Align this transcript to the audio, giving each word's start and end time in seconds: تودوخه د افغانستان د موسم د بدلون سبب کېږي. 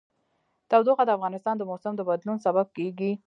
تودوخه 0.69 1.03
د 1.05 1.09
افغانستان 1.17 1.55
د 1.57 1.61
موسم 1.69 1.93
د 1.97 2.01
بدلون 2.09 2.37
سبب 2.45 2.67
کېږي. 2.77 3.11